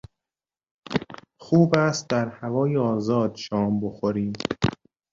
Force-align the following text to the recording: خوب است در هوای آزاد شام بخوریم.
خوب 1.39 1.75
است 1.77 2.09
در 2.09 2.27
هوای 2.29 2.77
آزاد 2.77 3.35
شام 3.35 3.79
بخوریم. 3.81 4.33